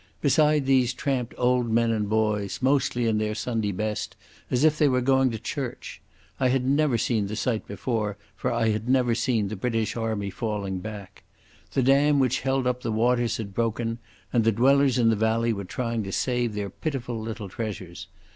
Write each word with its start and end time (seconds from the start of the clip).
Beside 0.19 0.65
these 0.65 0.93
tramped 0.95 1.35
old 1.37 1.69
men 1.69 1.91
and 1.91 2.09
boys, 2.09 2.57
mostly 2.59 3.05
in 3.05 3.19
their 3.19 3.35
Sunday 3.35 3.71
best 3.71 4.15
as 4.49 4.63
if 4.63 4.75
they 4.79 4.87
were 4.87 4.99
going 4.99 5.29
to 5.29 5.37
church. 5.37 6.01
I 6.39 6.47
had 6.49 6.65
never 6.65 6.97
seen 6.97 7.27
the 7.27 7.35
sight 7.35 7.67
before, 7.67 8.17
for 8.35 8.51
I 8.51 8.69
had 8.69 8.89
never 8.89 9.13
seen 9.13 9.47
the 9.49 9.55
British 9.55 9.95
Army 9.95 10.31
falling 10.31 10.79
back. 10.79 11.21
The 11.73 11.83
dam 11.83 12.17
which 12.17 12.39
held 12.39 12.65
up 12.65 12.81
the 12.81 12.91
waters 12.91 13.37
had 13.37 13.53
broken 13.53 13.99
and 14.33 14.43
the 14.43 14.51
dwellers 14.51 14.97
in 14.97 15.09
the 15.09 15.15
valley 15.15 15.53
were 15.53 15.65
trying 15.65 16.01
to 16.05 16.11
save 16.11 16.55
their 16.55 16.71
pitiful 16.71 17.21
little 17.21 17.47
treasures. 17.47 18.07